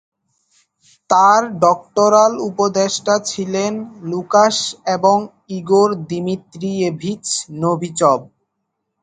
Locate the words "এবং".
4.95-5.17